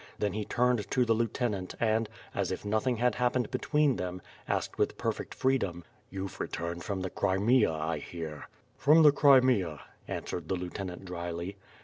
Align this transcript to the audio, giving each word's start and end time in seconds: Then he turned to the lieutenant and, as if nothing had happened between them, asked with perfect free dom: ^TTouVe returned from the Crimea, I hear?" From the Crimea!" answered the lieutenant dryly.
Then 0.17 0.33
he 0.33 0.45
turned 0.45 0.89
to 0.89 1.05
the 1.05 1.13
lieutenant 1.13 1.75
and, 1.79 2.09
as 2.33 2.51
if 2.51 2.65
nothing 2.65 2.95
had 2.97 3.13
happened 3.13 3.51
between 3.51 3.97
them, 3.97 4.19
asked 4.47 4.79
with 4.79 4.97
perfect 4.97 5.35
free 5.35 5.59
dom: 5.59 5.83
^TTouVe 6.11 6.39
returned 6.39 6.83
from 6.83 7.01
the 7.01 7.11
Crimea, 7.11 7.71
I 7.71 7.99
hear?" 7.99 8.49
From 8.75 9.03
the 9.03 9.11
Crimea!" 9.11 9.79
answered 10.07 10.47
the 10.49 10.55
lieutenant 10.55 11.05
dryly. 11.05 11.55